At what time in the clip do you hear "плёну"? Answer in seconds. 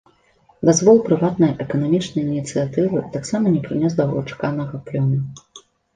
4.89-5.19